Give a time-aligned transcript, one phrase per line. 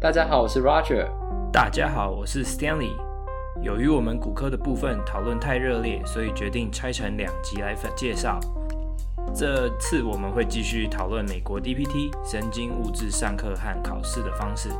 [0.00, 1.06] 大家好，我是 Roger。
[1.52, 2.96] 大家好，我是 Stanley。
[3.60, 8.40] 由于我们骨科的部分讨论太热烈，所以决定拆成两集来介绍。
[9.34, 14.70] 这次我们会继续讨论美国 DPT 神经物质上课和考试的方式。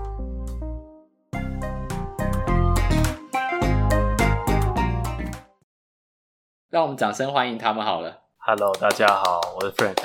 [6.71, 8.23] 让我们掌声欢迎他们好了。
[8.39, 9.98] Hello，大家好，我是 Frank。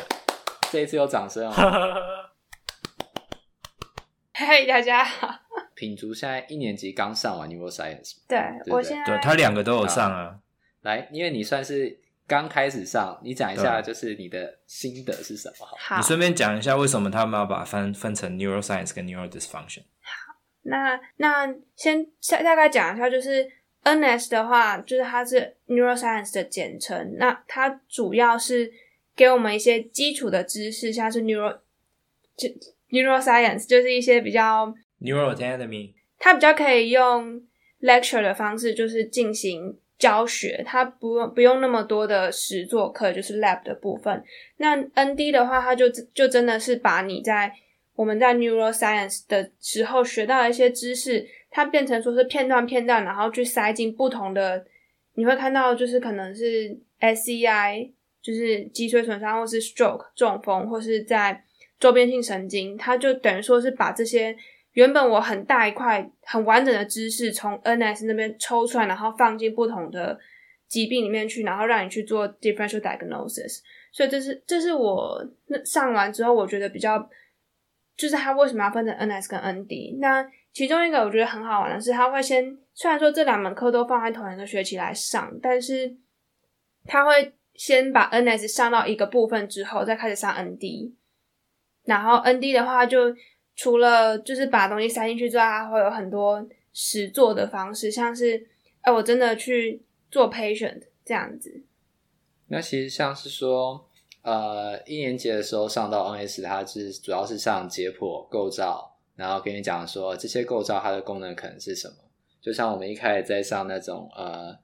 [0.69, 1.53] 这一次有掌声哦。
[4.37, 5.33] 嘿，大家好。
[5.75, 10.37] 品竹现在一年级刚上完 Neuroscience，对，对对我现在对他两个都有上啊。
[10.81, 11.97] 来，因为你算是
[12.27, 15.65] 刚开始上，你讲一下就是你的心得是什么？
[15.65, 19.83] 好，好，你顺便讲一下为什么他们要把分分成 Neuroscience 跟 Neurodysfunction。
[20.01, 21.47] 好，那那
[21.77, 22.05] 先
[22.43, 23.49] 大概讲一下，就是
[23.85, 28.69] NS 的话，就是它是 Neuroscience 的简称，那它主要是
[29.15, 31.59] 给我们一些基础的知识，像是 Neuro
[32.35, 32.49] 就。
[32.89, 37.41] Neuroscience 就是一些比较 Neuroanatomy，它比较可以用
[37.81, 44.23] lecture 的方式，就是进行教学，它不用不用那么多的实作课，就是 lab 的部分。
[44.57, 47.53] 那 ND 的话，它就就真的是把你在
[47.95, 54.65] 我们在 Neuroscience 的时候学到的一些知识，它变成说是片段片段，然后去塞进不同的，
[55.13, 61.44] 你会看到就是可能是 SCI，就是脊髓损伤，或是 stroke 中风，或是在
[61.79, 64.35] 周边性神经，它就等于说是把这些
[64.73, 70.17] 原本我很大一块很完整的知识从 NS 那边抽出来，然后放进不同的
[70.67, 73.59] 疾病里面去，然后让你去做 differential diagnosis。
[73.91, 76.99] 所以这是这是我那上完之后，我觉得比较
[77.95, 79.99] 就是它为什么要分成 NS 跟 ND。
[79.99, 85.95] 那其中一个我觉得很好玩的是，他会先虽然说这两门课都放在同一个学期来上，但是
[86.85, 90.93] 他会先把 NS 上到一个部分之后，再开始上 ND。
[91.85, 93.15] 然后 ND 的话，就
[93.55, 98.47] 除了就是把东西塞进去之外，它会有很多实做的方式，像是
[98.81, 101.63] 哎，我真的去做 patient 这样子。
[102.47, 103.87] 那其实像是说，
[104.23, 111.95] 呃，一年级的时候上到 NS，它是主要是上解剖构造，然后跟你讲说这些构造它的功能可能是什么。
[112.41, 114.57] 就像我们一开始在上那种呃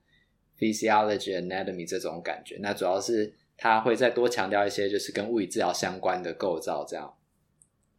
[0.59, 3.33] physiology anatomy 这种感觉，那主要是。
[3.63, 7.15] 他会再多强调一些，就是跟物理治疗相关的构造这样。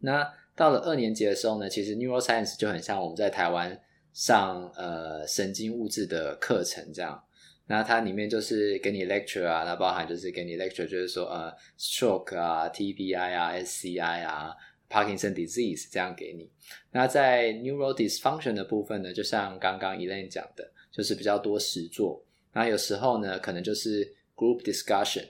[0.00, 3.80] 那到了二年级的时候呢，其实 neuroscience 就很像我们在台湾
[4.12, 7.22] 上呃神经物质的课程这样。
[7.68, 14.52] 那它里面就是给你 lecture 啊，那包含就是给你 lecture，就是说呃 stroke 啊、TBI 啊、SCI 啊、
[14.90, 16.50] Parkinson disease 这样给你。
[16.90, 22.20] 那在 neurodysfunction 的部分呢，就像刚刚 Elaine 讲的，就是比较多实作。
[22.52, 25.28] 那有时候呢，可能就是 group discussion。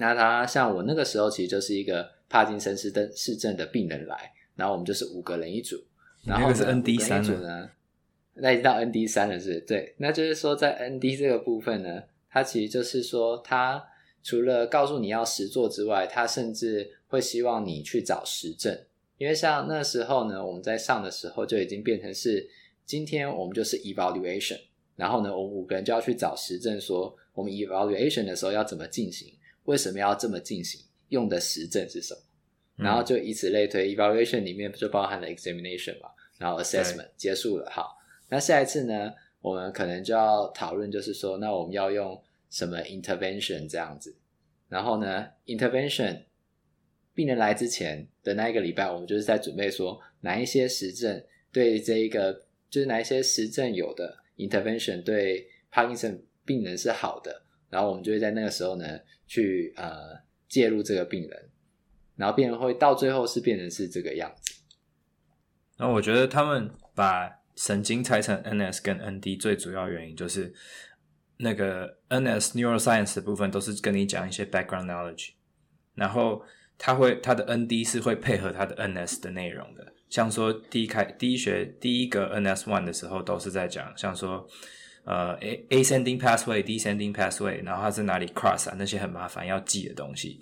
[0.00, 5.76] 那他像我那个时候，其实就是一个帕金森氏症氏症的病人来，然后我们就是五个人一组，
[6.24, 7.70] 然后是 ND 三组呢，
[8.34, 9.60] 那已经到 ND 三了，是不是？
[9.60, 13.84] 对，那就是说在 ND 这个部分呢，他其实就是说，他
[14.22, 18.76] 除了告诉你要实作之外，他甚至会希望你去找实证，
[19.18, 22.48] 因为像那时候呢，我们在上的时候就已经变成是
[22.86, 24.58] 今天我们就是 evaluation，
[24.96, 29.30] 然后呢，我们五个人就要去找实证，说我们 evaluation 的时候要怎么进行。
[29.64, 30.80] 为什么要这么进行？
[31.08, 32.20] 用的实证是什么？
[32.76, 36.08] 嗯、然后就以此类推，evaluation 里面不就包含了 examination 嘛？
[36.38, 37.68] 然后 assessment 结束了。
[37.70, 37.98] 好，
[38.28, 44.14] 那下一次呢，我们可能就要讨论，就是说，那我们要用什么 intervention 这样子？
[44.68, 46.22] 然后呢，intervention
[47.12, 57.42] 病人来之前的那一个礼拜，我们就是在准备说哪一些实证对这一个，就是哪一些实证有的 intervention 对 Parkinson 病人是好的。
[57.70, 61.50] 然后我们就会在那个时候呢，去呃介入这个病人，
[62.16, 64.54] 然后病人会到最后是变成是这个样子。
[65.78, 70.52] 那我觉得他们把神经拆成 NS 跟 ND 最主要原因就是
[71.38, 75.30] 那个 NS neuroscience 的部分都是跟你讲一些 background knowledge，
[75.94, 76.42] 然后
[76.76, 84.48] 他会他的 ND 是会配合他的 NS 的内容的，像说第一开第一学第一个 NS one 的时候都是在讲，像说。
[85.04, 88.74] 呃，a ascending pathway，descending pathway，然后它是哪里 cross 啊？
[88.78, 90.40] 那些很麻烦要记的东西。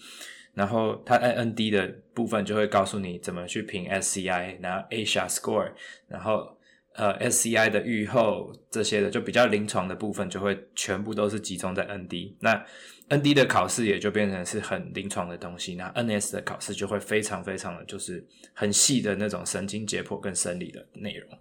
[0.55, 5.70] 然后它 ND 的部分就会告诉你怎么去评 SCI，然后 Asia score，
[6.08, 6.58] 然后
[6.94, 12.34] 呃 SCI 的预后这些的，就比较临床的部分就会全部都是集中在 ND。
[12.40, 12.61] 那
[13.08, 15.76] ND 的考试也就变成是很临床的东西。
[15.76, 21.38] 那 NS 的考试就会非常非常的就是很细的那种神经解剖跟生理的内容。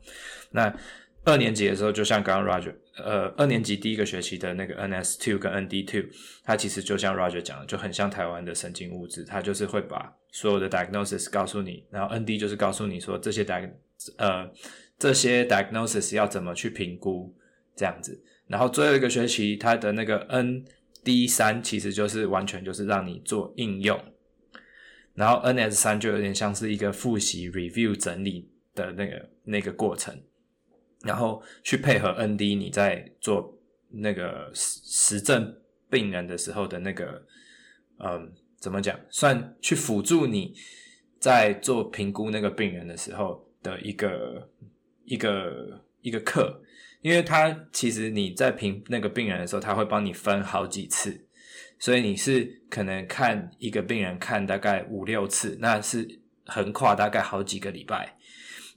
[0.52, 0.72] 那
[1.28, 6.10] 二年级的时候，就像刚刚 Roger，呃，二年级第一个学期的那个 NS two 跟 ND two，
[6.46, 13.70] 它其实就像 Roger 讲的，就很像台湾的神经物质，它就是会把所有的 diagnosis 告诉你，然后 ND 就是告诉你说这些 di
[14.16, 14.50] 呃
[14.98, 17.36] 这些 diagnosis 要怎么去评估
[17.76, 24.02] 这样子，然后最后一个学期它的那个 ND 三其实就是完全就是让你做应用，
[25.14, 30.18] 然后 NS 三就有点像是一个复习 review 整理的那个那个过程。
[31.02, 33.58] 然后去配合 ND，你在做
[33.90, 35.56] 那个实实证
[35.90, 37.26] 病人的时候的那个，
[38.00, 39.00] 嗯，怎么讲？
[39.10, 40.54] 算去辅助你
[41.20, 44.50] 在做评估那个病人的时候的一个
[45.06, 46.62] 一个一个课，
[47.02, 51.28] 因为他其实你在评那个病人的时候，他会帮你分好几次，
[51.80, 58.17] 所以你是可能看一个病人看大概五六次，那是横跨大概好几个礼拜。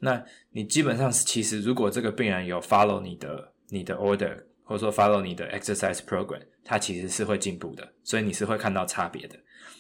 [0.01, 9.37] 那你基本上是，其实如果这个病人有 follow 你的你的 order，或者说 follow 你的 exercise program，他其实是会进步的，所以你是会看到差别的。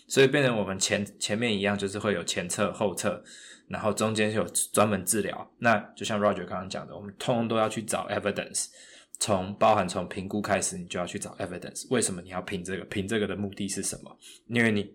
[0.06, 3.22] 所以变成我们前前面一样，就是会有前测后测，
[3.68, 5.48] 然后中间有专门治疗。
[5.58, 8.66] 那就像 Roger 刚刚讲的，我们通通都要去找 evidence，
[9.20, 11.86] 从包含从评估开始，你就要去找 evidence。
[11.90, 12.84] 为什么你要评这个？
[12.86, 14.18] 评这个的目的是什么？
[14.48, 14.92] 因为你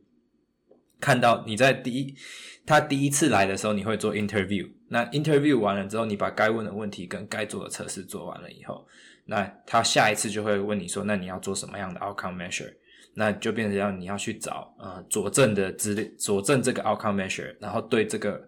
[1.00, 2.16] 看到你在第一
[2.66, 4.68] 他第一次来的时候，你会做 interview。
[4.88, 8.88] 那 interview 完了之后，你把该问的问题跟该做的测试做完了以后，
[9.26, 12.74] 那他下一次就会问你说，那你要做什么样的 outcome measure？
[13.14, 18.42] 那就变成要你要去找呃佐证的资料，佐证这个 outcome measure，然后对这个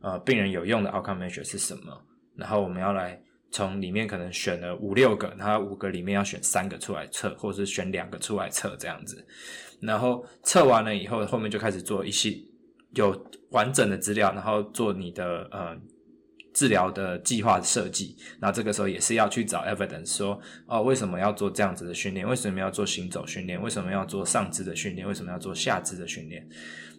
[0.00, 2.00] 呃病人有用的 outcome measure 是什么？
[2.36, 3.20] 然后我们要来
[3.50, 9.26] 从里面可能选了五六个，然后五个里面要选三个出来测，或者是选两个出来测这样子。
[9.82, 12.34] 然后测完了以后，后面就开始做一些。
[12.94, 13.18] 有
[13.52, 15.74] 完整的资料，然后做你的呃
[16.52, 18.14] 治疗的计划设计。
[18.38, 22.28] 那这个时候也是要去找 evidence，说哦，为什么要做这样子的训练？
[22.28, 23.58] 为什么要做行走训练？
[23.62, 25.08] 为什么要做上肢的训练？
[25.08, 26.46] 为什么要做下肢的训练？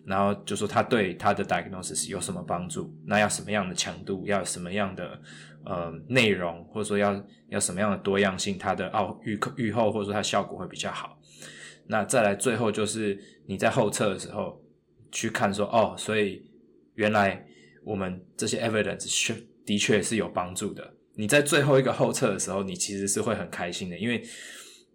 [0.04, 2.92] 然后就说他对他的 diagnosis 有什么帮助？
[3.06, 4.26] 那要什么样的强度？
[4.26, 5.22] 要什么样的
[5.64, 6.66] 呃内容？
[6.74, 8.58] 或者说要要什么样的多样性？
[8.58, 11.20] 它的奥预预后或者说它效果会比较好。
[11.88, 14.62] 那再来最后就是你在后测的时候。
[15.16, 16.44] 去看说哦，所以
[16.96, 17.46] 原来
[17.84, 20.96] 我们这些 evidence 确的确是有帮助的。
[21.14, 24.24] 你在最后一个后测的时候，你其实是会很开心的，因为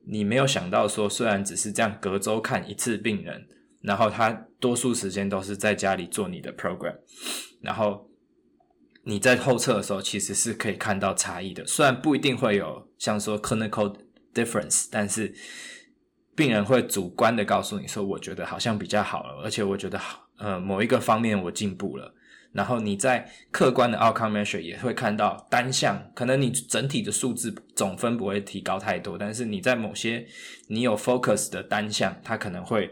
[0.05, 3.47] 你没有想到说，虽然只是这样隔周看一次病人，
[3.81, 6.97] 然后他多数时间都是在家里做你的 program，
[7.61, 8.11] 然后
[9.05, 11.65] 你在后测的时候其实是可以看到差异的。
[11.65, 13.95] 虽然不一定会有像说 clinical
[14.35, 15.33] difference，但是。
[16.39, 22.15] 病人会主观的告诉你说：“我觉得好像比较好了，而且我觉得好，呃，某一个方面我进步了。”
[22.55, 30.25] 然后你在客观的 outcome measure 也会看到单项，可能你整体的数字总分不会提高太多，但是你在某些
[30.69, 32.89] 你有 focus 的单项，它可能会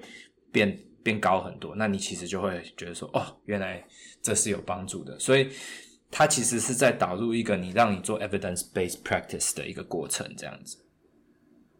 [0.50, 1.72] 变变高很多。
[1.76, 3.80] 那你其实就会觉得说：“哦，原来
[4.20, 5.48] 这是有帮助的。”所以
[6.10, 10.78] 它其实是在导入一个你让你做 evidence based practice 的一个过程，这样子。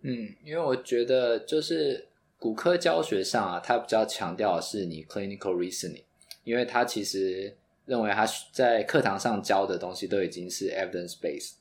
[0.06, 2.06] 嗯，因为我觉得就是
[2.38, 6.04] 骨科教学上啊，它比较强调的是你 clinical reasoning，
[6.44, 7.54] 因为它其实
[7.86, 11.54] 认为他在课堂上教的东西都已经是 evidence based，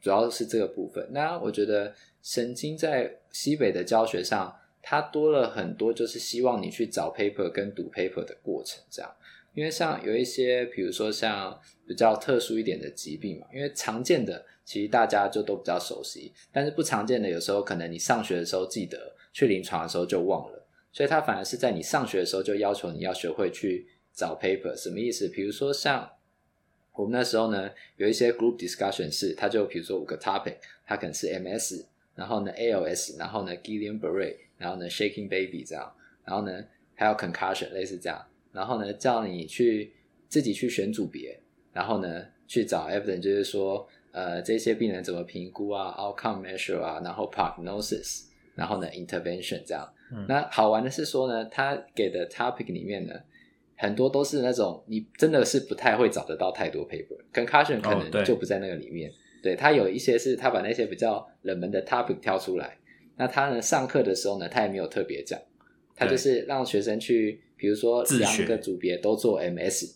[0.00, 1.06] 主要是这个部分。
[1.10, 9.10] 那我觉得神经在西北的教学上，它多了很多，就是希望你去找 paper 跟读 paper 的过程，这样。
[9.54, 14.46] 因为像有一些，比如说像比较特殊一点的疾病嘛，因为常见的。
[14.62, 25.26] 其实大家就都比较熟悉，但是不常见的，有时候可能你上学的时候记得，去临床的时候就忘了，所以他反而是在你上学的时候就要求你要学会去找 paper，什么意思？
[25.28, 26.08] 比如说像
[26.92, 31.84] 我们那时候呢，有一些 group discussion 是，他就比如说五个 topic，它可能是 MS，
[32.14, 35.92] 然后呢 ALS，然后呢 Guillain-Barré，然后呢 Shaking Baby 这样，
[36.24, 39.92] 然后呢还有 concussion 类似这样，然后呢叫你去
[40.28, 41.40] 自己去选组别，
[41.72, 43.88] 然后呢去找 evidence，就是说。
[44.12, 48.24] 呃，这些病人怎么评估啊？Outcome measure 啊，然后 prognosis，
[48.56, 49.88] 然后呢，intervention 这样。
[50.12, 50.26] 嗯。
[50.28, 53.14] 那好玩的是说呢，他给的 topic 里面呢，
[53.76, 57.16] 很多都是那种你真的是不太会找得到太多 paper。
[57.32, 59.08] Concussion 可能就不在那个里面。
[59.08, 59.14] 哦、
[59.44, 62.76] 对，他有一些是他把那些比较冷门的 topic 挑出来。
[63.16, 65.40] 那他呢，上课的时候呢，他也没有特别讲，
[65.94, 69.94] 他就是让学生去，比如说两个组别都做 MS。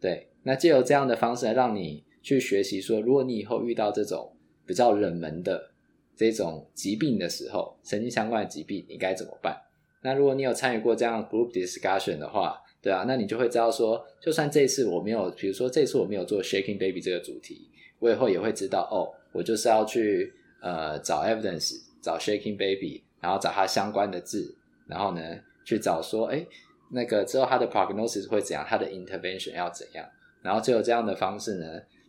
[0.00, 2.02] 对，那借由这样的方式来让你。
[2.24, 4.32] 去学习说，如果你以后遇到这种
[4.64, 5.72] 比较冷门的
[6.14, 9.60] 这种疾病的时候，神经相关的疾病，你该怎么办？
[10.04, 25.20] 那如果你有参与过这样 group discussion 的话，对啊，那你就会知道说，就算这次我没有，比如说这次我没有做 Shaking Baby 这个主题，我以后也会知道哦，我就是要去呃找 evidence，找 shaking baby，然后找它相关的字，然后呢
[25.64, 26.46] 去找说，哎，
[26.90, 30.06] 那个之后他的 prognosis 会怎样，他的 intervention 要怎样，
[30.42, 31.66] 然后只有这样的方式呢，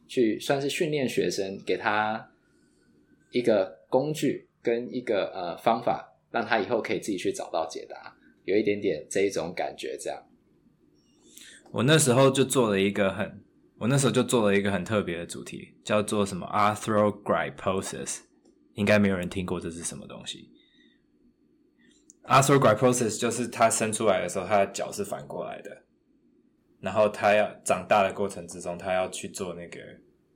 [0.08, 2.30] 去算是训练学生，给他
[3.32, 10.24] 一个工具跟一个呃方法，让他以后可以自己去找到解答，有一点点这一种感觉这样。
[11.72, 13.42] 我那时候就做了一个很，
[13.80, 18.20] 我那时候就做了一个很特别的主题，叫做什么 arthrogryposis，
[18.76, 20.50] 应该没有人听过这是什么东西。
[22.28, 25.84] Arthrogryposis 就是他生出来的时候，他的脚是反过来的，
[26.82, 29.80] 然后他要长大的过程之中，他要去做那个，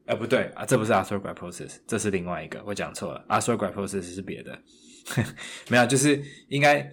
[0.06, 4.58] 呃，不对啊，这不是 arthrogryposis，这是另外一个，我讲错了，arthrogryposis 是别的，
[5.70, 6.91] 没有，就是应该。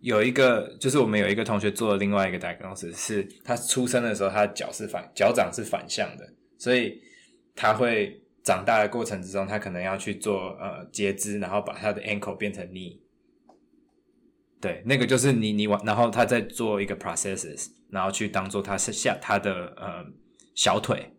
[0.00, 6.24] 有一个，就是我们有一个同学做了另外一个 diagnosis，是他出生的时候，他的脚是反脚掌是反向的，
[6.56, 7.02] 所以
[7.56, 12.96] 他会长大的过程之中，他可能要去做呃截肢，然后把他的 ankle 变成 knee。
[14.60, 20.04] 对，那个就是你你往，然后他再做一个 processes，然后去当做他是下他的呃
[20.54, 21.12] 小腿，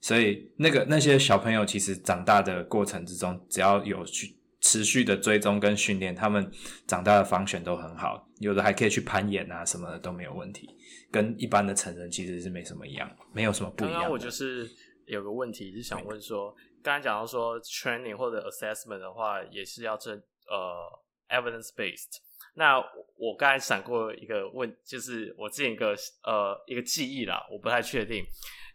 [0.00, 4.36] 所以那个那些小朋友其实长大的过程之中，只要有去。
[4.60, 6.50] 持续的追踪跟训练，他们
[6.84, 10.68] 长大的 function 都很好，有的还可以去攀岩啊什么的都没有问题，
[11.12, 13.94] 跟一般的成人其实是没什么一样，没有什么不一样。
[13.94, 14.68] 刚刚我就是
[15.06, 22.18] 有个问题是想问说，刚才讲到说 training 或者 assessment 的话，也是要这呃 evidence based。
[22.58, 22.76] 那
[23.16, 28.24] 我刚才闪过一个问，就是我之前一个呃一个记忆啦，我不太确定，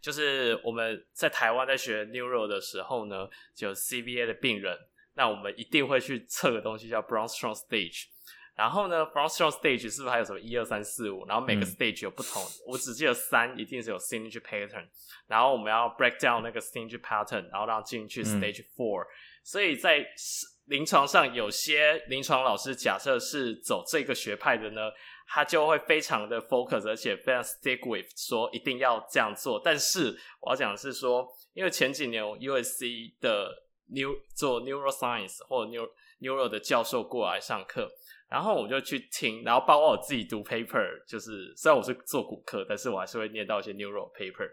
[0.02, 4.76] 就是我们在台湾在学 neuro 的时候呢，就有 CVA 的病人。
[5.16, 8.06] 那我们一定会去测个东西叫 Brown-Strong Stage，
[8.56, 11.24] 然后呢，Brown-Strong Stage 是不是还有什么一二三四五？
[11.26, 14.88] 然后每个 stage 有不同，嗯、我只记得三一定是有 signature pattern，
[15.28, 19.06] 然后我们要 break down 那个 signature pattern，然后让进去 stage four、嗯。
[19.44, 20.04] 所以在
[20.66, 24.90] 临床上，有些临床老师假设是走这个学派的呢，
[25.28, 29.60] 他就会非常的 focus，而且非常 stick with 说一定要这样做。
[29.62, 35.90] 但是我要讲的是说，因为前几年 USC 的 New 做 neuroscience 或 neuro
[36.20, 37.90] neuro 的教授过来上课，
[38.30, 44.48] 然后我就去听，然后包括我自己读 paper，就是虽然我是做骨科，但是我还是会念到一些 neuro paper。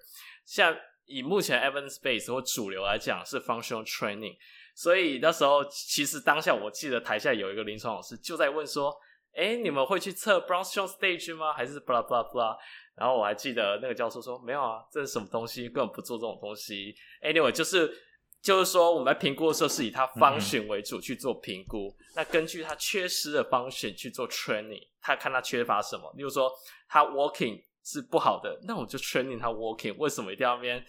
[0.45, 4.35] 像以目前 evidence base 或主流来讲是 functional training，
[4.81, 8.95] 所以那时候其实当下我记得台下有一个临床老师就在问说
[9.37, 11.53] ：“哎，你们会去测 Brown-Strong stage 吗？
[11.53, 12.57] 还是 blah blah blah？”
[12.95, 15.69] 然后我还记得那个教授说：“没有啊，这是什么东西？
[15.69, 16.95] 根本不做这种东西。
[17.21, 17.91] ”Anyway，就是。
[18.41, 21.95] 就是说，我们在评估的时候是以他 function 为主去做评估。
[22.15, 26.11] 那根据他缺失的 function 去做 training，他看他缺乏什么。
[26.17, 26.51] 例如说，
[26.89, 29.95] 他 walking 是不好的，那我就 training 他 walking。
[29.97, 30.83] 为什么一定要那边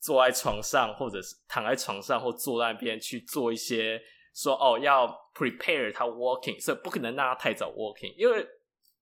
[0.00, 4.00] 坐在床上，或者是躺在床上，或坐在那边去做一些
[4.34, 8.46] 说哦要 prepare 他 walking，所以不可能让他太早 walking，因为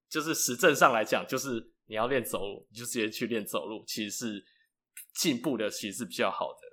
[0.08, 4.44] 就是实证上来讲，就是你要练走路，你就直接去练走路，其实是
[5.14, 6.68] 进步的，其实是比较好的。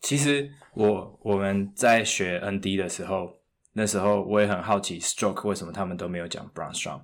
[0.00, 3.40] 其实我我们在学 ND 的时候，
[3.72, 7.02] 那时候我也很好奇，stroke 为什么他们都没有讲 Brown-Strong？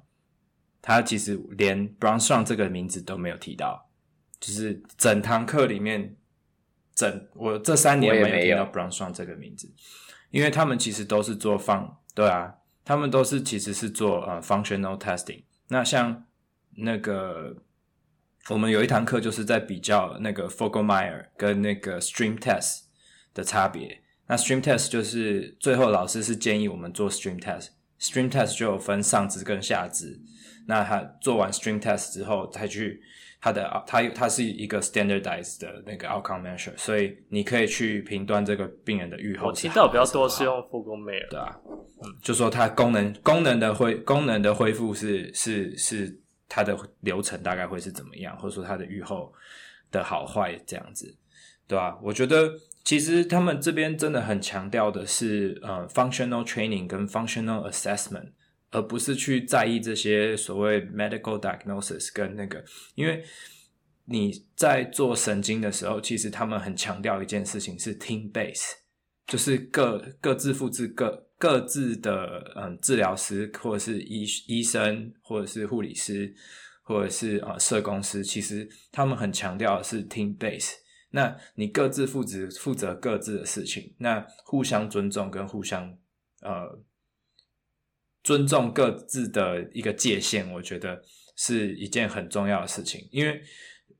[0.82, 3.88] 他其实连 Brown-Strong 这个名字都没有提到，
[4.38, 6.14] 就是整堂课里面，
[6.94, 9.72] 整我这三年没有听到 Brown-Strong 这个名字，
[10.30, 15.44] 因为他们其实都是做放，对啊，他们都是其实是做呃 functional testing。
[15.68, 16.26] 那像
[16.72, 17.56] 那个。
[18.48, 22.80] 我们有一堂课就是在比较那个 Fogel-Meyer 跟那个 Stream Test
[23.32, 24.02] 的差别。
[24.26, 27.68] 那 Stream Test 就是最后老师是建议我们做 Stream Test。
[28.02, 30.21] Stream Test 就有分上肢跟下肢。
[30.66, 33.00] 那他做完 Stream Test 之后，再去
[33.40, 39.47] 他的他它是一个 standardized 的那个 outcome measure，所以你可以去评断这个病人的预后。
[39.47, 41.56] 我听到比较多是用 Fogel-Meyer，对啊，
[42.04, 46.18] 嗯，就说它功能功能的恢功能的恢复是是是。
[46.54, 49.32] 它的流程大概会是怎么样，或者说它的预后
[49.90, 51.16] 的好坏这样子，
[51.66, 51.99] 对吧？
[52.02, 52.52] 我觉得
[52.84, 58.32] 其实他们这边真的很强调的是呃，functional training 跟 functional assessment，
[58.70, 63.24] 而不是去在意这些所谓 medical diagnosis 跟那个，因为
[64.06, 68.72] 你在做神经的时候，其实他们很强调一件事情是 team base，
[69.26, 71.28] 就是各各自复制各。
[71.42, 76.32] 各自的嗯，治疗师或者是医医生，或者是护理师，
[76.84, 80.74] 或者是啊、呃、社工师，其实他们很强调的是 team base。
[81.12, 85.97] 那你各自负责负责各自的事情，那互相尊重跟互相
[86.40, 86.78] 呃
[88.23, 91.02] 尊重各自的一个界限，我觉得
[91.37, 93.09] 是一件很重要的事情。
[93.11, 93.42] 因为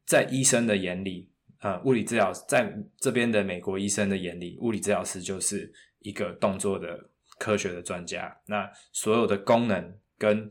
[0.05, 8.37] 在医生的眼里，呃，物理治疗在这边的美国医生的眼里，物理治疗师就是一个动作的科学的专家。
[8.47, 10.51] 那所有的功能跟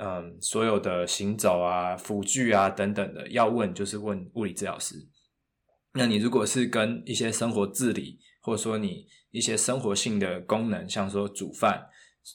[0.00, 4.94] 嗯、所有的行走啊、辅具啊等等的，要问就是问物理治疗师。
[5.94, 11.86] 那你如果是跟一些生活自理，或者说你一些生活性的功能，像说煮饭、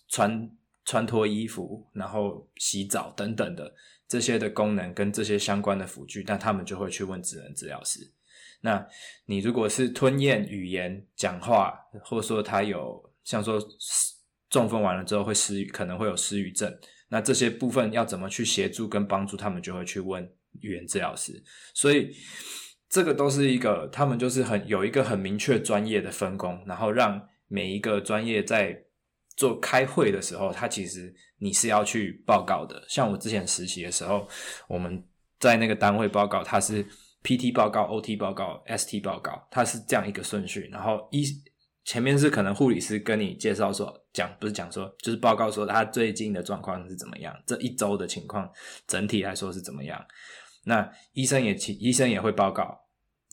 [0.10, 0.50] 穿
[0.84, 3.74] 穿脱衣服，然后洗澡等等的
[4.08, 8.12] 这些的功能跟这些相关的辅具，那他们就会去问职能治疗师。
[8.62, 8.86] 那
[9.26, 13.62] 你如果是吞咽、语言、讲话，或者说他有像说
[14.50, 16.76] 中风完了之后会失语，可能会有失语症，
[17.10, 20.30] 那这些部分要怎么去协助跟帮助他们，就会去问
[20.60, 21.42] 语言治疗师。
[21.74, 22.14] 所以。
[22.94, 28.80] 这个都是一个，他们就是很有一个很明确专业的分工，然后让每一个专业在
[29.36, 32.86] 做开会的时候，他其实你是要去报告的。
[32.88, 34.28] 像我之前实习的时候，
[34.68, 35.04] 我们
[35.40, 36.86] 在那个单位报告，它是
[37.24, 40.70] PT 报告、OT 报告、ST 报告，它是这样一个顺序。
[40.72, 41.26] 然后一
[41.86, 48.48] 前面是可能护理师跟你介绍说，讲不是讲说，就是报告说他最近的状况是怎么样，这一周的情况
[48.86, 50.00] 整体来说是怎么样。
[50.66, 52.83] 那医生也医生也会报告。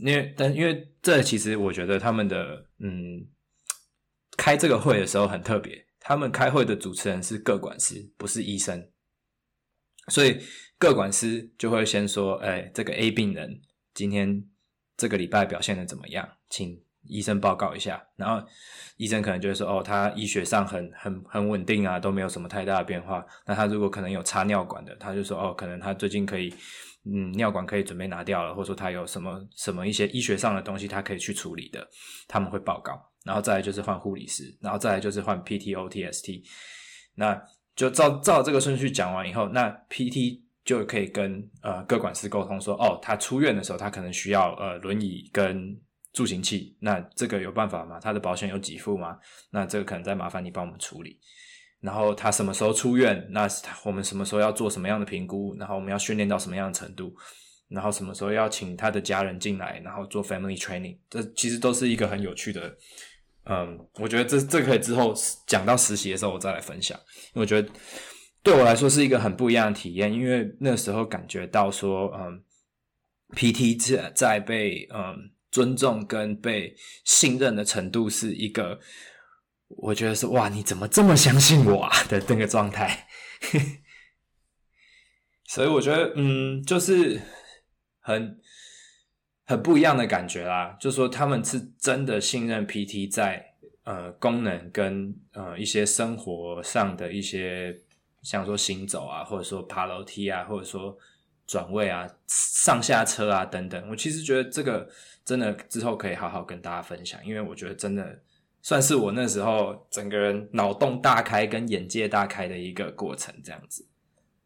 [0.00, 3.26] 因为，但因为这其实我觉得他们的嗯，
[4.36, 8.90] 开这个会的时候很特别，他们开会的主持人是各管师，不是医生，
[10.08, 10.38] 所以
[10.78, 13.60] 各管师就会先说：“哎，这个 A 病人
[13.92, 14.44] 今天
[14.96, 16.28] 这个礼拜表现的怎么样？
[16.48, 18.46] 请医生报告一下。”然后
[18.96, 26.54] 医生可能就会说：“哦，他医学上很很很稳定啊，都没有什么太大的变化。”那他如果可能有插尿管的，他就说：“哦，可能他最近可以。”
[27.04, 31.86] 嗯，尿管可以准备拿掉了，或者说他有什么什么一些医学上的东西，他可以去处理的，
[32.28, 33.00] 他们会报告。
[33.24, 36.42] 然后再来就是换护理师，然后再来就是换 PT、OT、ST。
[37.14, 37.38] 那
[37.76, 45.78] 就照照这个顺序讲完以后，那 PT 就可以跟呃各管师沟通说，哦，他出院的时候他可能需要呃轮椅跟
[46.12, 48.00] 助行器，那这个有办法吗？
[48.00, 49.18] 他的保险有给付吗？
[49.50, 51.18] 那这个可能再麻烦你帮我们处理。
[51.80, 53.26] 然后他什么时候出院？
[53.30, 53.48] 那
[53.84, 55.56] 我们什么时候要做什么样的评估？
[55.58, 57.14] 然后我们要训练到什么样的程度？
[57.68, 60.98] 然后什么时候要请他的家人进来，然后做 family training？
[61.08, 62.76] 这其实都是一个很有趣的，
[63.44, 65.14] 嗯，我觉得这这可以之后
[65.46, 66.98] 讲到实习的时候我再来分享。
[67.32, 67.68] 因为我觉得
[68.42, 72.42] 对我来说是一个很不一样的体验，因为那时候感觉到说，嗯
[73.36, 78.78] ，PT 在在被嗯尊重跟被信任的程度是一个。
[79.76, 83.06] 我觉得是哇，你怎么这么相信我啊的那个状态，
[85.46, 87.20] 所以我觉得嗯，就是
[88.00, 88.38] 很
[89.46, 90.76] 很不一样的感觉啦。
[90.80, 93.54] 就说他们是真的信任 PT 在
[93.84, 97.74] 呃功能跟呃一些生活上的一些，
[98.22, 100.98] 像说行走啊，或者说爬楼梯啊，或者说
[101.46, 103.88] 转位啊、上下车啊等等。
[103.88, 104.90] 我其实觉得这个
[105.24, 108.20] 真的之后可以好好跟大家分享，因为我觉得真的。
[108.62, 113.86] 算是我那时候整个人脑洞大开跟眼界大开的一个过程，这样子。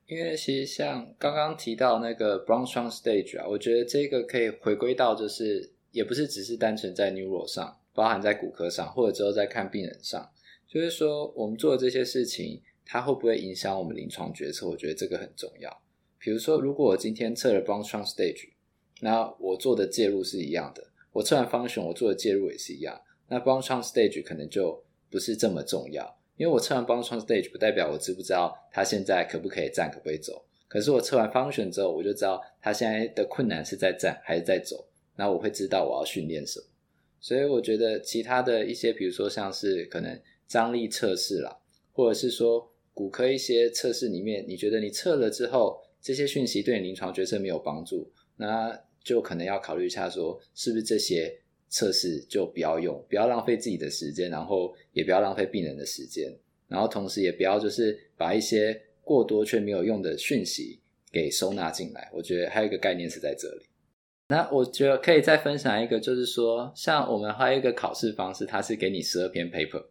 [0.07, 10.31] 因为其实像刚刚提到那个 Bronze Stage 啊，我觉得这个可以回归到就是，也不是只是单纯在 Neuro 上，包含在骨科上，或者之后在看病人上，
[10.69, 14.69] 就是说我们做的这些事情，它会不会影响我们临床决策？
[14.69, 15.83] 我觉得这个很重要。
[16.19, 18.51] 比如说，如果我今天测了 Bronze Stage，
[19.01, 23.01] 那我做的介入是一样的，我测完 Function，我做的介入也是一样。
[23.29, 30.45] 那 Bronze Stage 可能就不是这么重要，因为我测完 Bronze Stage 不代表我知不知道他现在可不可以站，可不可以走。
[30.69, 34.85] 可是我测完 Function 之后，我就知道他现在的困难是在站还是在走，
[35.17, 36.67] 那我会知道我要训练什么。
[37.21, 41.57] 所以我觉得其他的一些，比如说像是可能张力测试啦，
[41.93, 51.39] 或者是说骨科一些测试里面，你觉得你测了之后，这些讯息对你临床决策没有帮助，那就可能要考虑一下说，是不是这些。
[51.75, 56.33] 测试就不要用，不要浪费自己的时间，然后也不要浪费病人的时间，
[56.69, 60.79] 然后同时也不要就是把一些过多却没有用的讯息
[61.11, 62.09] 给收纳进来。
[62.13, 63.67] 我觉得还有一个概念是在这里。
[64.29, 69.85] 那我觉得可以再分享一个，就是说，像我们还有一个考试方式，它是给你十二篇 paper，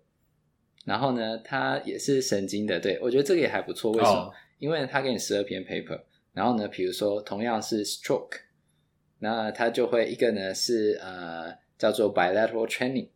[0.85, 2.79] 然后呢，它也是神经的。
[2.79, 3.91] 对，我觉得这个也还不错。
[3.91, 4.33] 为什么？Oh.
[4.59, 5.99] 因为它给你十二篇 paper，
[6.31, 8.39] 然后呢，比如说同样是 stroke，
[9.19, 11.61] 那它就会一个呢是呃。
[11.83, 13.09] 叫做 bilateral training，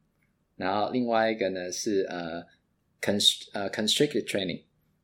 [0.57, 2.43] 然后另外一个呢是呃
[3.01, 4.61] const 呃 constricted training，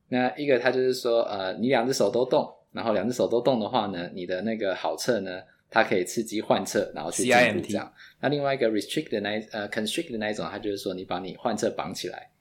[0.09, 7.93] 那一个它就是说呃你两只手都动，然后两只手都动的话呢，你的那个好侧呢，它可以刺激患侧，然后去进步这样。
[8.19, 12.31] 那另外一个 restricted 那呃 constricted 那一种，它就是说你把你患侧绑起来，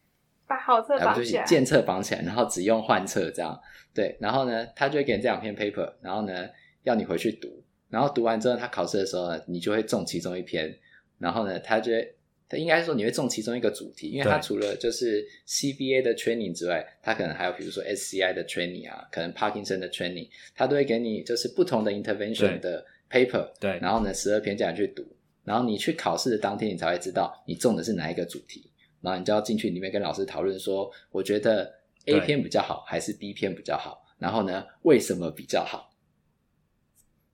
[0.49, 3.57] 把好侧绑起来，就是健侧绑起来，然后只用患侧这样。
[3.95, 6.49] 对，然后呢，他就会给你这两篇 paper，然后呢
[6.83, 7.63] 要你回去读。
[7.89, 10.75] 然后读完之后，他考试的时候呢，你就会中其中一篇，
[11.23, 12.15] 然后呢，他就会。
[12.49, 25.03] 他应该说你会中其中一个主题，因为他除了就是 CBA 的 training 之外，他可能还有比如说 SCI 的 training 啊，可能 Parkinson 的 training，他都会给你就是不同的 intervention 的 paper，对，然后呢十二篇这样去读，
[25.45, 31.73] 然后你去考试的当天，你才会知道你中的是哪一个主题，然后你就要进去里面跟老师讨论说，我觉得
[32.05, 35.91] A 篇比较好还是 B 篇比较好，然后呢为什么比较好？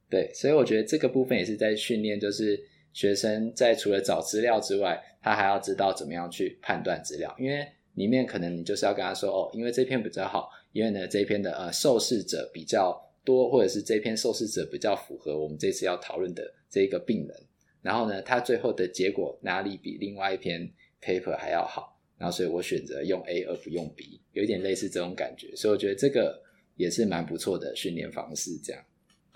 [0.08, 2.62] 对，所以我觉得这个部分也是在训练，就是。
[2.98, 17.36] 学生在除了找资料之外，他还要知道怎么样去判断资料，因为里面可能你就是要跟他说哦，因为这篇比较好，因为呢这篇的呃受试者比较多，或者是这篇受试者比较符合我们这次要讨论的这个病人，
[17.82, 20.68] 然后呢他最后的结果哪里比另外一篇
[21.00, 26.42] paper 还要好，然后所以我选择用 A 而不用 B，有点类似这种感觉，所以我觉得这个
[26.74, 28.82] 也是蛮不错的训练方式，这样。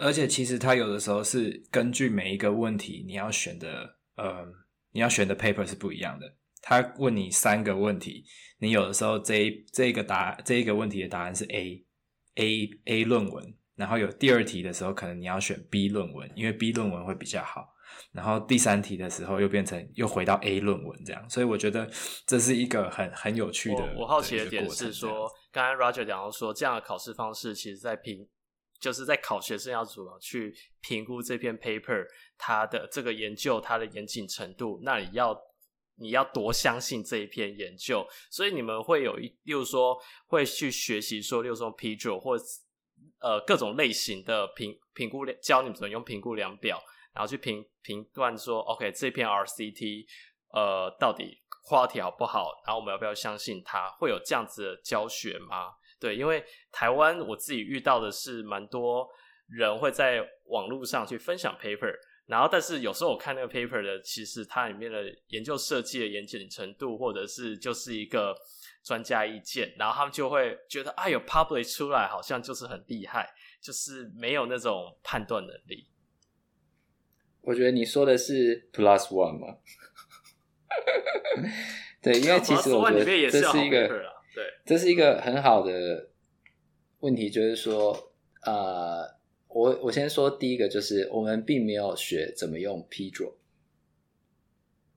[0.03, 4.45] 而且其实他有的时候是根据每一个问题你要选的，呃，
[4.91, 6.27] 你要选的 paper 是不一样的。
[6.61, 8.25] 他问你三个问题，
[8.59, 11.85] 你有的时候这一这个答这一个问题的答案是 A
[12.35, 17.69] A A 论文，然后有第二题的时候可能你要选 B 论文，因为 B 论文会比较好。
[18.11, 21.89] 然后第三题的时候又变成又回到 A 论文这样，所以我觉得
[22.27, 23.83] 这是一个很很有趣的。
[23.95, 28.27] 我，我好奇的点是说，刚刚 Roger 讲到说，这样的考试方式其实在评。
[28.83, 32.05] 就是在考学生要怎么去评估这篇 paper
[32.37, 35.41] 它的这个研究它的严谨程度，那你要
[35.95, 42.37] 你要多相信这一篇研究，所以你们会有一，例如说会去学习说，例如说 PDRO 或
[43.21, 46.83] 呃各种类型的评评估量，教你们怎么用评估量表，
[47.15, 50.07] 然后去评评断说，OK 这篇 RCT
[50.53, 55.71] 呃到底 quality 好不好，然后我们要不要相信它，会有这样子的教学吗？
[56.03, 59.09] 对，因为台湾我自己遇到的是蛮多
[59.47, 61.95] 人会在网络上去分享 paper，
[62.27, 68.35] 然后但是有时候我看那个 paper 的，其实它里面的研究设计的严谨程度，或者是就是一个
[68.83, 75.87] 专家意见，然后他们就会觉得啊，有 publish 出来好像就是很厉害，就是没有那种判断能力。
[77.43, 79.59] 我觉得你说的是 plus one 吗？
[82.03, 84.12] 对，因为其实我觉得 这是一个。
[84.35, 86.09] 对，这是一个很好的
[87.01, 89.03] 问题，就是说，呃，
[89.49, 93.35] 我我先说第一个，就是我们并没有学怎么用 PDRO，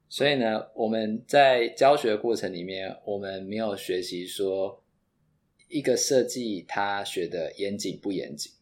[0.08, 4.84] 所以呢，我们在教学过程里面，我们没有学习说
[5.68, 8.54] 一个设计他学的严谨不严谨。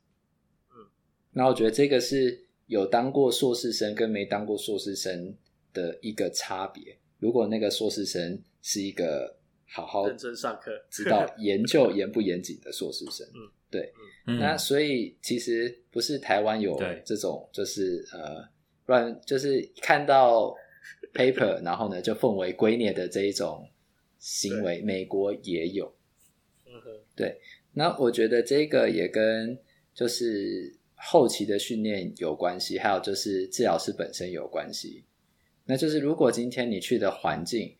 [0.71, 0.87] 嗯，
[1.33, 5.35] 那我觉得这个是有当过硕士生跟没当过硕士生
[5.71, 6.97] 的一个差别。
[7.19, 9.37] 如果那个硕士生是一个
[9.75, 13.91] 好好认真上课，知道 研究严不严谨的硕士生，嗯，对，
[14.27, 18.47] 嗯，那所以其实不是台湾有这种，就是呃，
[18.85, 20.55] 乱，就是看到
[21.11, 23.67] paper， 然后呢就奉为圭臬的这一种
[24.19, 25.91] 行为，美国也有，
[26.67, 29.57] 嗯哼，对，那我觉得这个也跟
[29.95, 35.03] 就是后期的训练有关系，还有就是治疗师本身有关系，
[35.65, 37.75] 那就是如果今天你去的环境，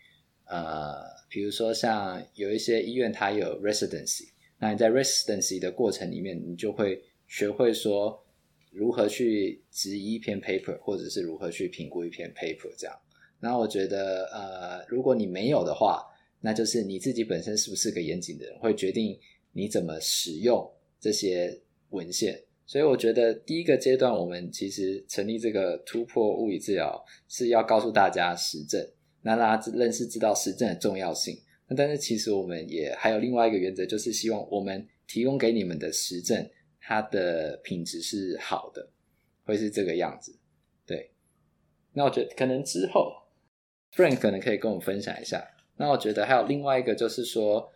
[0.46, 1.13] 呃。
[1.34, 4.28] 比如说，像有一些医院，它有 residency，
[4.60, 8.24] 那你在 residency 的过程里面，你就会学会说
[8.70, 12.96] 如何去执一篇 paper，或者是如何去评估一篇 paper 这样。
[13.40, 16.06] 那我觉得，呃，如果你没有的话，
[16.40, 19.20] 那就是你自己本身是不是个严谨的人，会决定
[19.54, 22.40] 你怎么使用这些文献。
[22.68, 28.88] 所以我觉得第一个阶段，我们其实成立这个突破物理治疗，是要告诉大家实证。
[29.24, 38.90] 那大家认识知道实证的重要性，那但是其实我们也还有另外一个原则，就是希望我们提供给你们的实证，它的品质是好的，
[39.46, 40.38] 会是这个样子。
[40.86, 41.12] 对，
[41.94, 43.14] 那我觉得可能之后
[43.96, 45.48] Frank 可能可以跟我们分享一下。
[45.78, 47.72] 那我觉得还有另外一个就是说，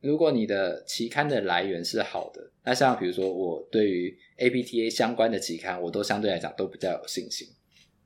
[0.00, 7.48] 如果你的期刊的来源是好的，那像比如说我对于 APTA 相关的期刊，我都相对来讲都比较有信心。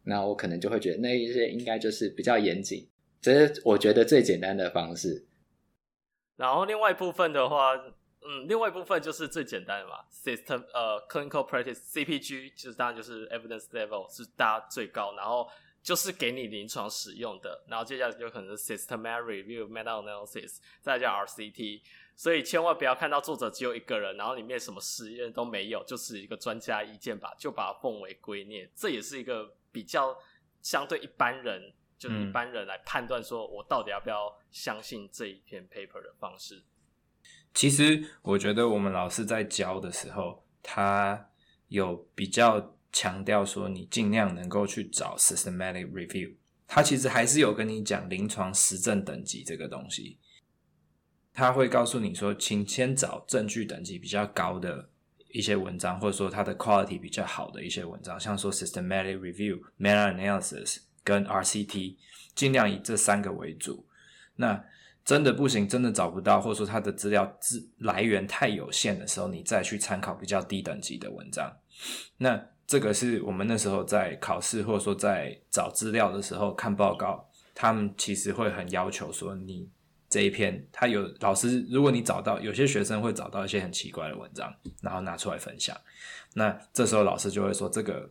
[0.09, 2.89] 那我可能就会觉得那一些应该就是比较严谨，
[3.21, 5.27] 这是我觉得最简单的方式。
[6.37, 15.49] 然后另外一部分的话，嗯，另外一部分就是最简单的嘛，system 呃，clinical practice CPG 就是当然就是 evidence level 是大家最高，然后
[15.83, 21.83] 就是给你临床使用的，然后接下来就可能是 systematic review meta analysis，再加 RCT。
[22.15, 28.69] 所以千万不要看到作者只有一个人，然后里面什么实验都没有，就是一个专家意见吧，就把它奉为圭臬。
[28.75, 30.17] 这也是一个比较
[30.63, 36.65] 相对一般人，就是一般人来判断说我到底要不要相信这一篇 paper 的方式。
[37.53, 41.29] 其实我觉得我们老师在教的时候，他
[41.69, 46.35] 有比较强调说，你尽量能够去找 systematic review。
[46.67, 50.19] 他其实还是有跟你讲临床实证等级这个东西。
[51.35, 54.89] 他会告诉你说，请先找证据等级比较高的
[55.31, 61.97] 一些文章，或者说它的 quality 比较好的一些文章，像说 systematic review、meta-analysis 跟 RCT，
[62.35, 63.87] 尽量以这三个为主。
[64.37, 64.65] 那
[65.05, 71.57] 真的不行，真的找不到，或者说它的资料资来源太有限的时候，你再去参考比较低等级的文章。
[72.19, 79.69] 那这个是我们那时候在考试或者说在找资料的时候看报告，他们其实会很要求说，你
[80.09, 85.77] 这一篇他有老师，如果你找到有些学生会找到一些很奇怪的文章，然后拿出来分享，
[86.35, 88.11] 那这时候老师就会说这个。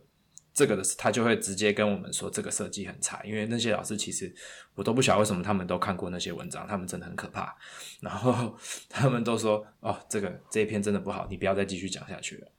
[0.56, 4.34] 这个的他就会直接跟我们说这个设计很差，因为那些老师其实
[4.74, 7.54] 我都不晓得为什么他们都看过那些文章，他们真的很可怕。
[8.00, 8.56] 然后
[8.88, 12.50] 他们都说哦，这个这一篇真的不好，你不要再继续讲下去了。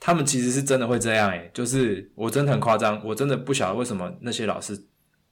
[0.00, 4.76] 他们其实是真的会这样诶，就是我真的很夸张，我真的不晓得为什么那些老师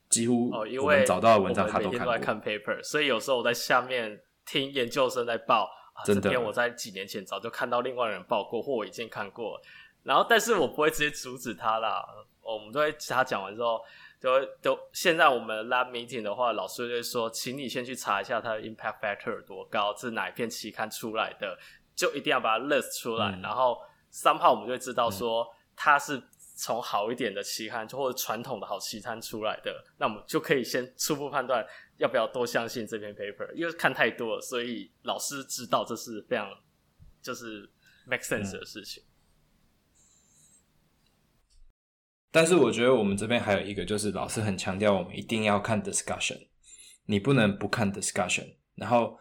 [0.09, 1.91] 几乎哦，因为找到的文章他都看过。
[1.91, 9.61] 我每天都在看 paper，所以有时候我在下面听研究生在报，啊，这篇我在几年前早就看到另外人报过，或我已经看过。
[10.03, 12.07] 然后，但是我不会直接阻止他啦。
[12.41, 13.81] 我们都会他讲完之后，
[14.21, 21.59] 就会都现在我们 lab meeting 的话，老师就会说，请你先去查一下它的 impact factor 有多高，是哪一篇期刊出来的，
[21.97, 23.33] 就一定要把它 list 出来。
[23.33, 23.79] 嗯、然后
[24.13, 26.23] somehow 我们就会知道说，它是
[26.57, 31.65] 从好一点的期刊，或者传统的好期刊出来的，那我们就可以先初步判断
[31.99, 36.49] 要不要多相信这篇 paper，因为看太多了，所以老师知道这是非常
[37.23, 37.71] 就是
[38.07, 39.03] make sense 的事情。
[39.03, 39.07] 嗯
[42.33, 46.49] 但是我觉得我们这边还有一个，就是老师很强调我们一定要看 discussion，
[47.07, 48.57] 你不能不看 discussion。
[48.75, 49.19] 然后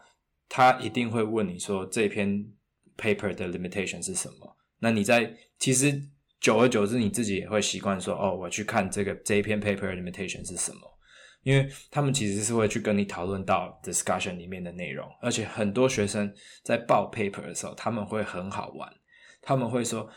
[0.50, 2.52] 他一定会问你说，这篇
[2.98, 4.58] paper 的 limitation 是什么？
[4.80, 6.10] 那你在其实
[6.46, 10.80] 久而久之，你自己也会习惯说，哦，我去看这个这一篇 paper limitation 是什么？
[11.42, 16.32] 因为他们其实是会去跟你讨论到 discussion 里面的内容，而且很多学生
[16.62, 18.88] 在报 paper 的时候，他们会很好玩，
[19.42, 20.08] 他们会说。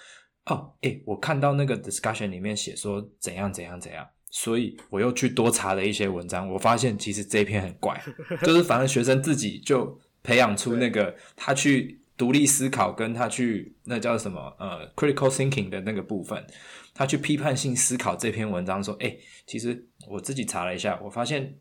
[0.45, 7.99] 哦，诶，我看到那个 discussion 里面写说怎样怎样怎样，所以我又去多查了一些文章，我发现其实这一篇很怪，
[8.43, 16.45] 就是反正学生自己就培养出那个他去独立思考，跟他去那叫什么呃 critical thinking 的那个部分，
[16.93, 21.57] 他去批判性思考这篇文章，说，诶，其实我自己查了一下，我发现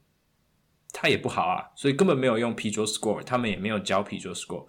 [0.93, 4.67] 他也不好啊，所以根本没有用 pjscore 他们也没有教 pjscore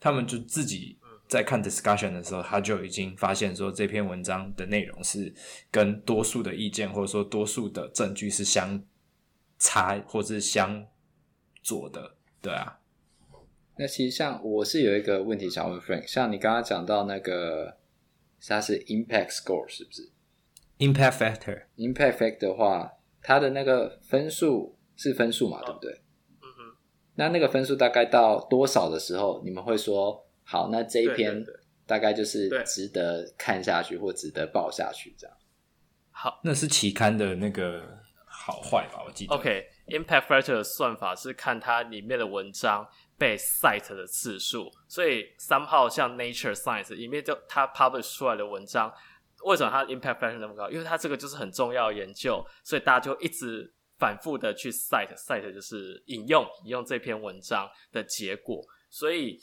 [0.00, 0.98] 他们就自己。
[1.28, 5.34] 在看 discussion 的时候，他就已经发现说，这篇文章的内容是
[5.70, 8.84] 跟多数的意见或者说多数的证据是相
[9.58, 10.84] 差或是相
[11.62, 12.76] 左的，对啊。
[13.76, 17.78] 那其实像我是有一个问题想问 Frank，像你刚刚讲到那个，
[18.46, 20.10] 它是 impact score 是不是
[20.78, 25.92] ？impact factor，impact factor 的话，它的那个分数是分数嘛，哦、对不对？
[26.40, 26.76] 嗯哼。
[27.14, 30.26] 那那个分数大概到多少的时候，你们会说？
[30.44, 31.44] 好，那这一篇
[31.86, 35.36] 大概就是值得看下去或值得报下去这样。
[36.10, 37.80] 好，那是期刊的那个
[38.26, 39.02] 好坏吧？
[39.06, 39.34] 我记得。
[39.34, 42.86] OK，impact factor 的算法是看它里面的文章
[43.22, 48.92] 被 cite 的次数，所以 somehow 像 Nature Science 里面就它 publish 出来的文章，
[49.44, 50.68] 为什么它 impact factor 那么高？
[50.68, 59.38] 因为它这个就是很重要的研究，所以大家就一直反复的去 cite，cite 就是引用引用这篇文章的结果，所以。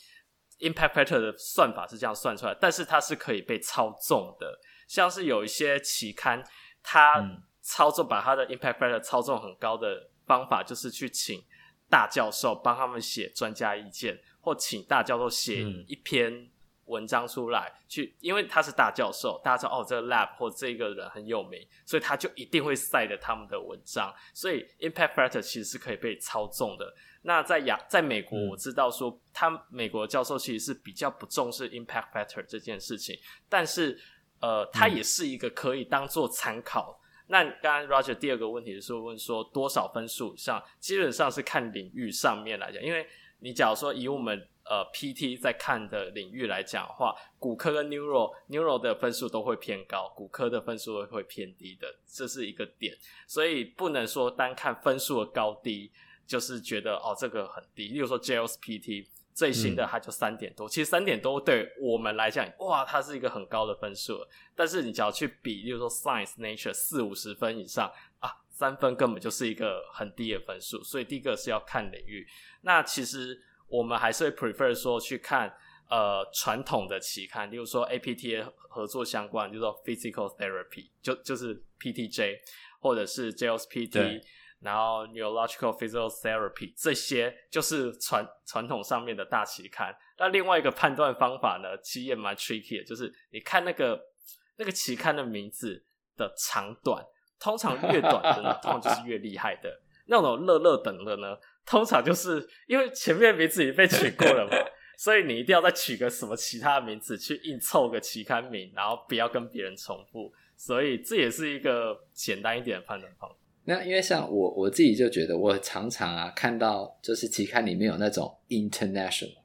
[0.62, 4.60] Impact factor 的算法是这样算出来，但是它是可以被操纵的。
[4.86, 6.44] 像是有一些期刊，
[6.82, 7.14] 它
[7.62, 11.42] 操纵把它的 Impact factor 操纵很高的方法，就是去请
[11.90, 16.48] 大教授帮他们写专家意见，或请大教授写一篇
[16.86, 24.14] 文章出来，去，因为他是大教授，大家知道哦，这个 lab 或这个人很有名，所以他就一定会 cite 他们的文章。
[24.32, 26.94] 所以 Impact factor 其实是可以被操纵的。
[27.22, 34.00] 那在亚在美国，我知道说，他美国教授其实是比较不重视 impact factor 这件事情，但是
[34.40, 36.99] 呃，它也是一个可以当做参考。
[37.30, 43.06] 那刚刚 Roger 第二个问题是问说多少分数上，基本上是看领域上面来讲，因为
[43.38, 55.90] 你假如说以我们呃 PT 在看的领域来讲的话，骨科跟 neuro neuro 的分数都会偏高，骨科的分数会偏低的，这是一个点，所以不能说单看分数的高低。
[56.26, 57.88] 就是觉得哦，这个很低。
[57.88, 59.04] 例如说 JLPT
[59.40, 60.68] 最新的，它就三点多。
[60.68, 64.18] 嗯、其实三点多对我们来讲，哇，它是一个很高的分数。
[64.54, 70.84] 但是你只要去比，例如说 Science Nature 四五十分以上啊，三分根本就是一个很低的分数。
[70.84, 72.26] 所以第一个是要看领域。
[72.60, 75.50] 那其实我们还是会 prefer 说去看
[75.88, 82.36] 呃传统的期刊，例如说 APTA 合作相关，就是说 Physical Therapy，就就是 PTJ，
[82.78, 84.20] 或者是 JOSPT，
[84.60, 89.94] 然后 Neurological Physical Therapy 这些就是传传统上面的大期刊。
[90.18, 94.00] 那另外一个判断方法呢，其实也蛮 tricky 的，就是你看那个
[94.56, 95.84] 那个期刊的名字
[96.16, 97.04] 的长短，
[97.38, 99.80] 通常越短的呢，通常就是越厉害的。
[100.06, 104.56] 那种乐乐等的呢，通常就是因为前面名字已经被取过了嘛，
[104.98, 110.30] 所以你一定要再取个什么其他的名字去硬凑个期刊名，然后不要跟别人重复。
[110.56, 113.36] 所以这也是一个简单一点的判断方法。
[113.70, 119.36] 那因为像我我自己就觉得，我常常啊看到就是期刊里面有那种 international，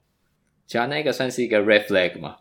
[0.65, 2.39] 只要那个算是一个 red flag 吗？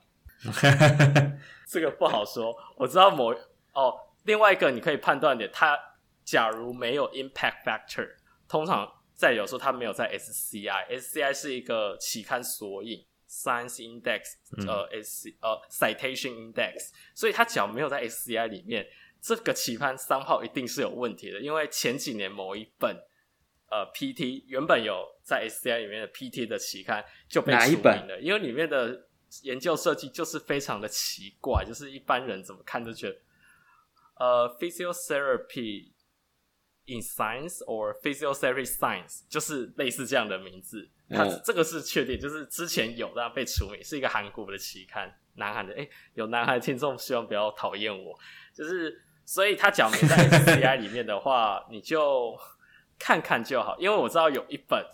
[1.69, 2.57] 这个不好说。
[2.79, 3.35] 我知道某
[3.75, 5.79] 哦，另外一个你可以判断点，它
[6.25, 8.09] 假如没有 impact factor，
[8.49, 14.23] 通常在有时候它没有在 SCI，SCI 是一个期刊索引 Science Index，
[14.67, 18.87] 呃 S 呃 Citation Index，所以它只要没有在 SCI 里面。
[19.25, 22.95] 这个期刊三号一定是有问题的，因为前几年某一本
[23.71, 29.09] 呃 PT 原本有在 SCI 里面的 PT 的期刊就被除名了，因为里面的
[29.43, 33.17] 研究设计就是非常的奇怪，就是一般人怎么看都觉得
[34.17, 35.93] 呃 Physiotherapy
[36.85, 48.15] in Science or Physiotherapy Science 就是类似这样的名字，它这个是确定，就是之前有但被除名，是一个韩国的期刊，南韩的，诶有南韩的听众希望不要讨厌我，
[48.55, 49.01] 就是。
[49.25, 52.37] 所以他讲没在 SCI 里面的话，你就
[52.99, 53.77] 看看就好。
[53.79, 54.85] 因为我知道有一本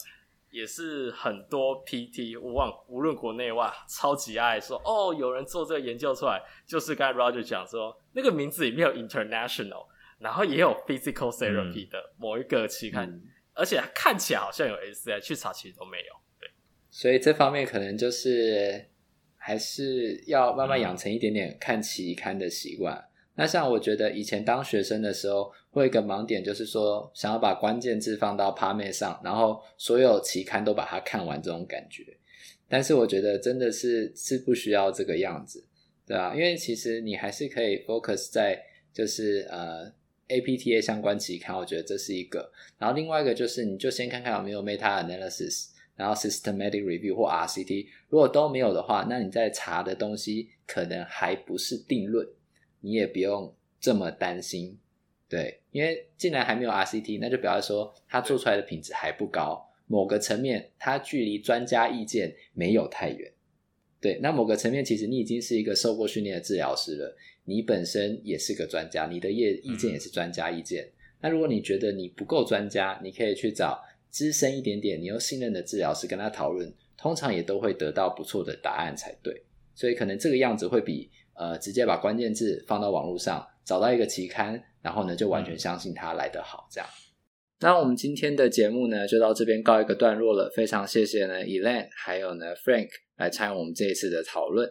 [0.50, 9.86] 也是很多 PT 无论无论国内外超级爱说哦，有人做这个研究出来，就是刚才 Roger 讲说那个名字里面有 international，
[10.18, 13.22] 然后也有 physical therapy 的某一个期刊，嗯、
[13.54, 16.14] 而且看起来好像有 SCI，去查其实都没有。
[16.40, 16.48] 对，
[16.90, 18.88] 所以这方面可能就是
[19.36, 23.08] 还是要慢慢养成一点点看期刊的习惯。
[23.40, 32.04] 那像我觉得以前当学生的时候，会有一个盲点，就是说想要把关键字放到 p a m 上，然后所有期刊都把它看完这种感觉。
[32.68, 35.64] 但是我觉得真的是是不需要这个样子，
[36.06, 39.90] 对啊，因为其实你还是可以 focus 在就是呃
[40.28, 42.52] APTA 相关期刊，我觉得这是一个。
[42.76, 52.28] 然后另外一个就是你就先看看有没有 meta analysis，然后 systematic review 或 RCT，如果都没有的话，那你在查的东西可能还不是定论。
[52.80, 54.78] 你也不用这么担心，
[55.28, 59.66] 对，因为既然还没有 RCT，那就表示说他做出来的品质还不高。
[59.86, 63.32] 某个层面，它距离专家意见没有太远。
[64.00, 70.84] 对，那某个层面，其实你已经是一个受过训练的治疗师了，你本身也是个专家，你的业意见也是专家意见。
[70.84, 70.92] 嗯。
[71.22, 79.42] 那如果你觉得你不够专家，你可以去找资深一点点、你又信任的治疗师跟他讨论，通常也都会得到不错的答案才对。
[79.74, 81.10] 所以可能这个样子会比。
[81.40, 86.68] 呃，直接把关键字放到网络上，找到一个期刊，然后呢，就完全相信它来得好。
[86.70, 86.86] 这样，
[87.60, 90.52] 那我们今天的节目呢，就到这边告一个段落了。
[90.54, 94.68] 非常谢谢呢，Elaine 还有呢，Frank 来参与我们这一次的讨论。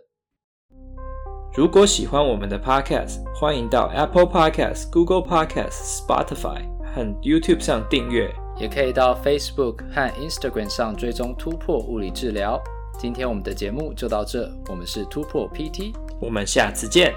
[1.57, 12.61] 如果喜欢我们的 Podcast，欢迎到 Apple Podcast、Google Podcast、Spotify 和 YouTube 上订阅，也可以到 Facebook 和 Instagram 上追踪突破物理治疗。
[12.99, 15.93] 今天我们的节目就到这，我们是突破 PT。
[16.19, 17.13] 我们下次见。